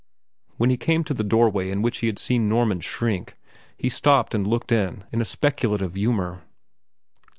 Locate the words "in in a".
4.71-5.25